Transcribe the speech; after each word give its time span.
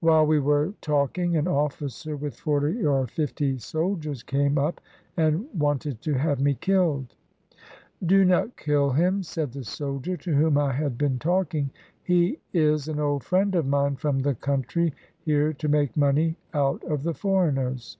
While 0.00 0.26
we 0.26 0.40
were 0.40 0.74
talking, 0.80 1.36
an 1.36 1.46
officer 1.46 2.16
with 2.16 2.34
forty 2.34 2.84
or 2.84 3.06
fifty 3.06 3.56
soldiers 3.56 4.24
came 4.24 4.58
up 4.58 4.80
and 5.16 5.46
wanted 5.56 6.00
to 6.00 6.14
have 6.14 6.40
me 6.40 6.54
killed. 6.54 7.14
"Do 8.04 8.24
not 8.24 8.56
kill 8.56 8.90
him," 8.90 9.22
said 9.22 9.52
the 9.52 9.62
soldier 9.62 10.16
to 10.16 10.34
whom 10.34 10.58
I 10.58 10.72
had 10.72 10.98
been 10.98 11.20
talking; 11.20 11.70
"he 12.02 12.40
is 12.52 12.88
an 12.88 12.98
old 12.98 13.22
friend 13.22 13.54
of 13.54 13.64
mine 13.64 13.94
from 13.94 14.18
the 14.18 14.34
country, 14.34 14.92
here 15.20 15.52
to 15.52 15.68
make 15.68 15.96
money 15.96 16.34
out 16.52 16.82
of 16.82 17.04
the 17.04 17.14
foreigners." 17.14 17.96